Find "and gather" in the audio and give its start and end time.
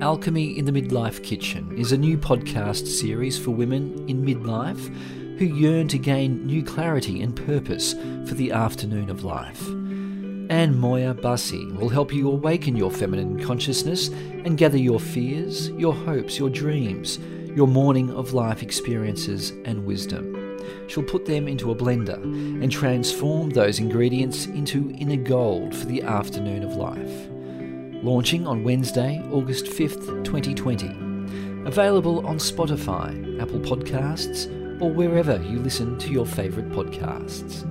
14.08-14.78